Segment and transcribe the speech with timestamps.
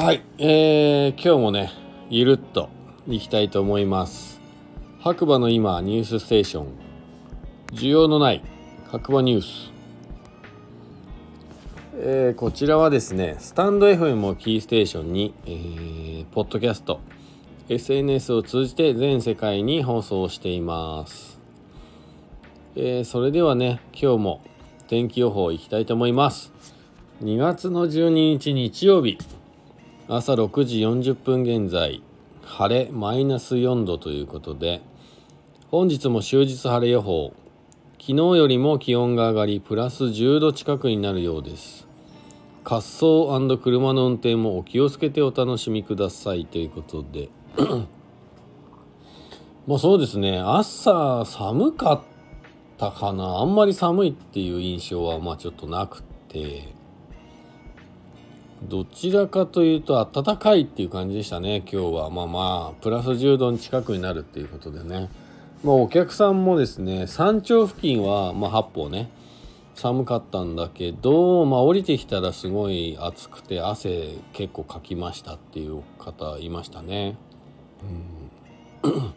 [0.00, 1.72] はい、えー、今日もね
[2.08, 2.68] ゆるっと
[3.08, 4.40] いきたいと思います。
[5.00, 6.66] 白馬の今ニュースステーション。
[7.72, 8.44] 需要のない
[8.92, 9.72] 白馬ニュース。
[11.96, 17.00] えー、こちらはですねスタンド FM をキーステーションに、えー、ポッドキャスト
[17.68, 21.40] SNS を通じて全世界に放送しています、
[22.76, 24.42] えー、それではね今日も
[24.86, 26.52] 天気予報いきたいと思います。
[27.20, 29.18] 2月の12日日曜日。
[30.10, 32.02] 朝6時40分現在
[32.42, 34.80] 晴れマイナス4度ということで
[35.70, 37.34] 本日も終日晴れ予報。
[38.00, 41.86] 昨日よりも気温が上がりプラス10度近くになるようです。
[42.64, 43.26] 滑走
[43.58, 47.28] 車の運転もお気をつけてお楽しみくださいということで。
[49.68, 50.38] まあそうですね。
[50.38, 52.00] 朝寒かっ
[52.78, 53.40] たかな。
[53.40, 56.77] あんまり寒いっていう印象はまあちょっとなくて。
[58.62, 62.10] どちらかというと暖かいっていう感じでしたね今日は。
[62.10, 65.08] まあまあプラス10度に近くになるっていうことでね。
[65.62, 69.10] まあお客さんもですね山頂付近はまあ八方ね
[69.74, 77.16] 寒かったんだけどまあ降りてきたらすごい暑くて汗結構かきましたっていう方いましたね。
[78.82, 78.92] うん。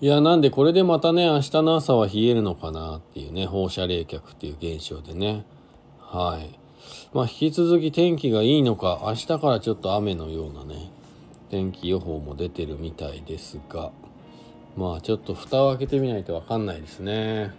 [0.00, 5.44] いやなんでこれでまたね明日の朝は冷えるのかなっていうね放射冷却っていう現象でね。
[5.98, 6.65] はい。
[7.12, 10.90] まあ、引き続き天気がいいのか明日からちょっと雨のようなね
[11.50, 13.90] 天気予報も出てるみたいですが
[14.76, 17.52] まあちょっと蓋を開けてみないと分かんないですね。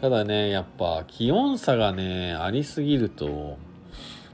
[0.00, 3.58] ただねやっぱ気温差がねありすぎると、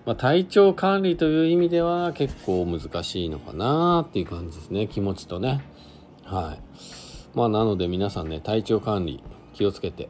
[0.07, 5.63] まあ、体調管理という意味では結構難しいのかなっていう感じですね気持ちとね。
[6.25, 7.37] はい。
[7.37, 10.09] まあなので皆さんね体調管理気をつけて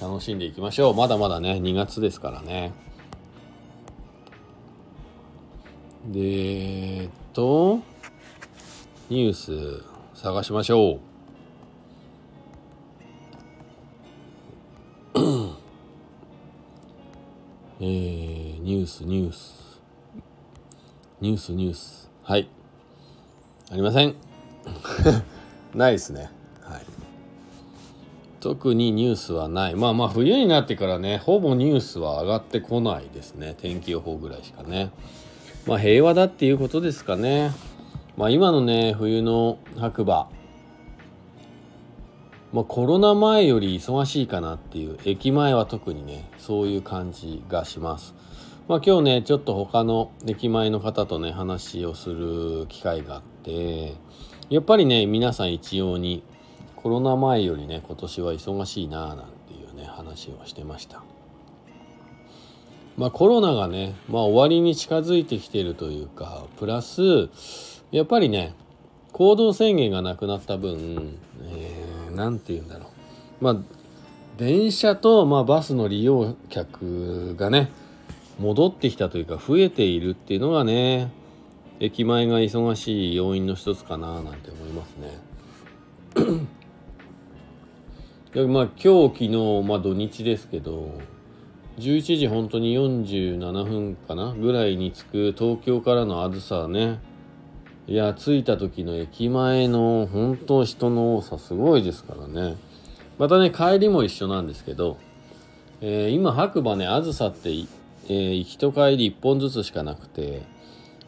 [0.00, 0.94] 楽しんでいきましょう。
[0.94, 2.74] まだまだね2月ですからね。
[6.08, 7.80] でえっと
[9.10, 9.84] ニュース
[10.14, 11.00] 探しましょう。
[17.80, 19.80] えー、ニュースニュース。
[21.20, 22.10] ニュースニュース。
[22.22, 22.48] はい。
[23.72, 24.14] ありません。
[25.74, 26.30] ないですね。
[26.62, 26.82] はい。
[28.40, 29.74] 特にニュースはない。
[29.74, 33.56] まあまあ冬になってからねほぼニュースは上がってこないですね。
[33.58, 34.90] 天気予報ぐらいしかね。
[35.66, 37.50] まあ平和だっていうことですかね。
[38.16, 40.28] まあ今のね、冬の白馬。
[42.52, 48.14] まあコロナ前より忙しいかなっていう、駅前は特にね、そういう感じがします。
[48.68, 53.94] まあ今日ね、ちょっと他の駅前の方とね、話をする機会があって、
[54.48, 56.22] やっぱりね、皆さん一様に
[56.76, 61.02] コロナ前よりね、今年は忙しいなぁなんていうね、話をしてました。
[62.96, 67.28] まあ、コロナがね、まあ、終わりに近づいてきてるというかプラス
[67.90, 68.54] やっぱりね
[69.12, 71.18] 行動制限がなくなった分
[72.14, 72.90] 何、えー、て言うんだろ
[73.40, 73.56] うまあ
[74.38, 77.70] 電車と、まあ、バスの利用客がね
[78.38, 81.10] 戻ってきたというか増えているっていうのがね
[81.80, 85.18] 駅前が忙しい要因の一つかななんて思いますね。
[88.32, 90.98] でまあ今日昨日、まあ、土日ですけど
[91.78, 97.00] 11時本当に47分かなぐらいに着く東京からのあずさね。
[97.86, 102.56] いや着いた時の駅前の本当人の多さすごいですからね。
[103.18, 104.96] またね帰りも一緒なんですけど、
[105.80, 110.42] えー、今白馬ねあずさって、えー、行きと帰り1本ずつしかなくて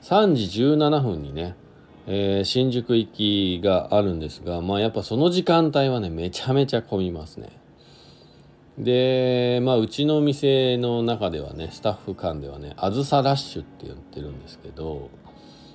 [0.03, 1.57] 3時17分にね、
[2.07, 7.49] えー、新宿行きがあるんですがまあやっぱその時間帯はねめちゃめちゃ混みますね。
[8.79, 15.11] でまあうちの店の中ではねスタッフ間ではねあずさラッシュって言ってるんですけど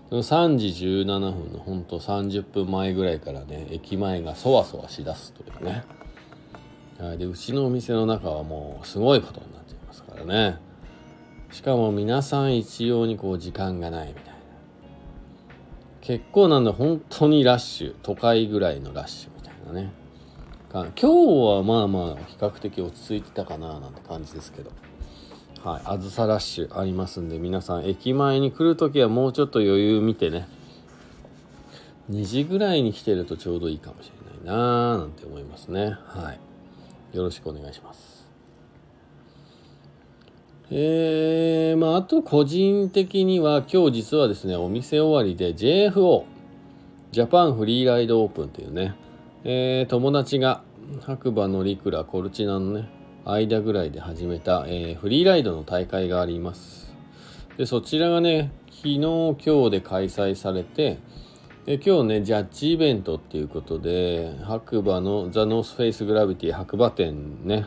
[0.09, 5.83] その3時17分のほんと30分前ぐらいからね駅前がそわそわしだすというね。
[7.17, 10.57] でうちのお店の中はもうすごいことになっていますからね。
[11.51, 14.33] しかも皆さん一様にこう時間がないみたいな。
[15.99, 19.91] 結構なんだ本当にラッシュ都会ぐらいのラッシュみたいなね。
[20.73, 24.71] 今日はまあまあ比較的落ち着いてたかななんて感じですけど。
[25.63, 30.47] はいあずさラッシュありますんで皆さん駅前に来る時はもうちょっと余裕見てね。
[32.11, 34.11] 2時ぐらいに来てるとちょうどいいかもし
[34.43, 35.95] れないなーなんて思いますね。
[36.05, 36.33] は
[37.13, 37.15] い。
[37.15, 38.27] よろしくお願いします。
[40.71, 46.23] えー、まああと個人的には今日実はですねお店終わりで JFO
[47.11, 48.95] ジャパンフリーライドオープンというね
[49.45, 50.63] えー、友達が
[51.01, 52.87] 白馬のリクラコルチナのね
[53.25, 56.93] 間ぐらいで始めた、えー、フリーライドの大会があります。
[57.57, 60.97] でそちらがね昨日今日で開催されて
[61.65, 67.65] で今日ねジャッジイベントっていうことで白馬の THE NORTH FACE GRAVITY 白馬店ね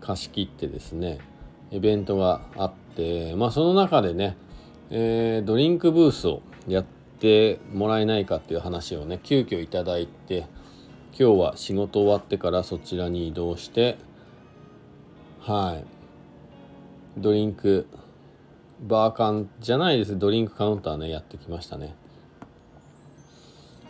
[0.00, 1.18] 貸し切ってですね
[1.70, 4.38] イベントがあってまあその中でね、
[4.90, 6.84] えー、ドリンクブースをやっ
[7.20, 10.46] てもらえないかっていう話をね急遽いただいて
[11.18, 13.98] 今日は仕事終わってからそちらに移動して
[15.40, 15.84] はい。
[17.20, 17.86] ドリンク
[18.80, 20.18] バーカンじゃないです。
[20.18, 21.94] ドリンクカウンターねやってきましたね。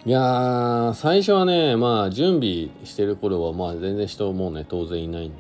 [0.05, 5.37] いやー最初はねまあ準備してる頃はまあ全然人もうね当然いないんで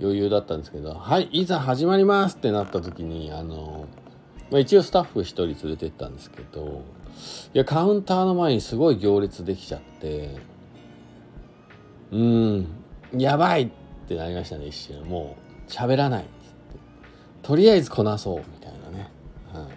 [0.00, 3.86] 余裕だったんですけどはいいざ始まりますってなった時にあの、
[4.50, 6.84] まあ、一応スタッフ1人連れてったんですけど
[7.52, 10.36] いやカウンターの前にすごい行列できちゃって
[12.12, 12.66] うん。
[13.16, 13.70] やばいっ
[14.08, 15.02] てなりましたね一瞬。
[15.04, 15.36] も
[15.68, 16.22] う喋らない。
[16.22, 16.28] っっ
[17.42, 19.08] とりあえずこなそうみたいなね、
[19.52, 19.68] は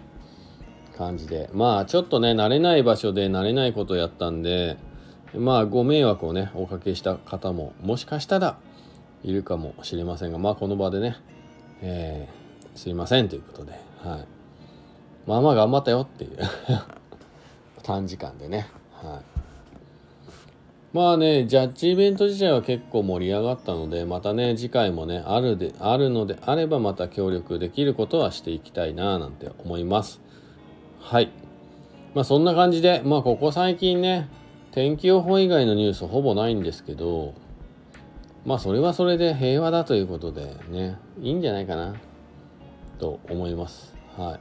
[0.94, 1.48] い、感じで。
[1.52, 4.76] まあちょっとね慣れない場所で慣れないことをやったんで
[5.34, 8.58] まあご迷惑をねおかけした方ももしかしたら
[9.22, 11.16] いるかもしれませんがまあこの場でね、
[11.82, 13.72] えー、すいませんということで。
[14.02, 14.26] はい。
[15.26, 16.38] まあまあ頑張ったよっていう。
[17.82, 18.68] 短時間でね。
[18.92, 19.39] はい。
[20.92, 30.20] まあね、ジャッジイベント自体は結構盛り上がったので、またね、次回もね、あるで、あるのであればまた協力できることはしていきたいななんて思います。
[30.98, 31.30] はい。
[32.14, 34.28] まあそんな感じで、まあここ最近ね、
[34.72, 37.34] 天気予報以外のニュースほぼないんですけど、
[38.44, 41.94] まあそれはそれで平和だということでね、いいんじゃないかな、
[42.98, 43.94] と思います。
[44.16, 44.40] はい。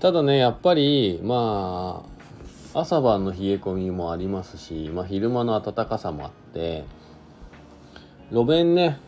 [0.00, 2.21] ただね、やっぱり、まあ、
[2.74, 6.84] 朝晩の冷え込みもありますし、まあ、昼間の暖かさもあって
[8.30, 8.98] 路面ね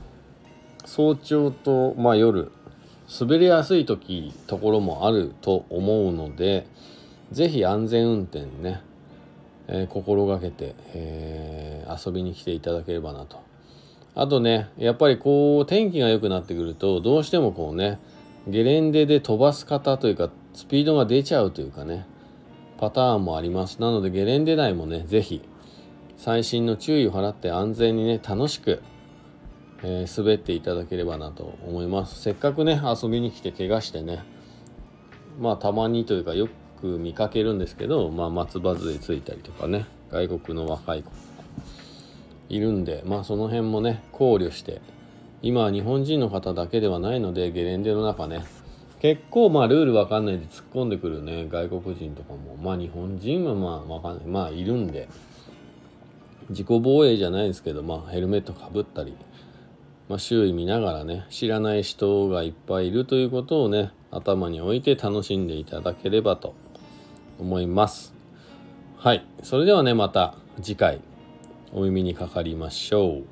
[0.85, 2.53] 早朝と、まあ、夜
[3.21, 6.67] 滑りやすい時ところもあると思うので
[7.33, 8.83] 是非安全運転ね、
[9.67, 13.43] えー、心がけて、えー、遊びに来ていただければなと。
[14.15, 17.99] あとねやっぱりこう天気が良くなってくるとどうしてもこうね
[18.47, 22.07] ゲレンデで飛ばす方というかスピードが出ちゃうというかね
[22.79, 23.81] パターンもあります。
[23.81, 25.43] なのでゲレンデ内もね、ぜひ
[26.17, 28.83] 細心の注意を払って安全にね、楽しく、
[29.83, 32.21] えー、滑っていただければなと思います。
[32.21, 34.25] せっかくね、遊びに来て怪我してね、
[35.39, 36.49] まあたまにというかよ
[36.81, 41.11] く見かけるんですけど、まあ松葉杖ついたりとかね、外国の若い子
[42.49, 44.81] いるんで、まあその辺もね、考慮して、
[45.43, 48.45] 今は日本人の方だけではないので、ゲレンデの中ね、
[49.05, 51.47] 結構まあルールわかんないで突っ込んでくるね。
[51.51, 52.57] 外国人とかも。
[52.57, 54.27] まあ日本人はまあわかんない。
[54.27, 55.11] まあいるんで。
[56.49, 59.15] 自己防衛じゃないですけどまあヘルメットかぶったり、
[60.09, 66.55] まあ、周囲見ながらね知らない人がいっぱいいるということをね頭に置いて楽しんでいただければと
[67.39, 68.15] 思います。
[68.97, 69.27] はい。
[69.43, 71.03] それではねまた次回
[71.75, 73.25] お耳にかかりましょう。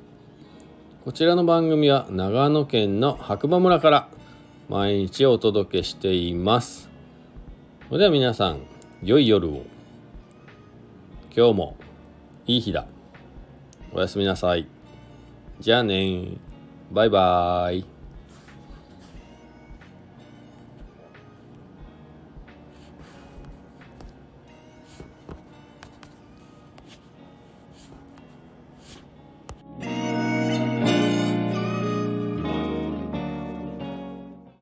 [1.03, 4.07] こちらの番組は長野県の白馬村から
[4.69, 6.89] 毎日お届けしています。
[7.89, 8.61] それでは皆さん、
[9.03, 9.65] 良い夜を。
[11.35, 11.77] 今日も
[12.47, 12.85] いい日だ。
[13.91, 14.67] おやすみなさい。
[15.59, 16.37] じゃあね
[16.91, 17.92] バイバーイ。